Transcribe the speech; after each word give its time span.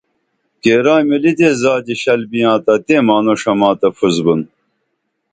کیرا 0.61 0.95
مِلی 1.09 1.31
دے 1.39 1.49
زادی 1.61 1.95
شل 2.01 2.21
بیاں 2.31 2.57
تا 2.65 2.73
تیں 2.85 3.03
مانُݜ 3.07 3.41
اما 3.51 3.71
تہ 3.79 3.87
پُھس 3.97 4.15
بُن 4.25 4.41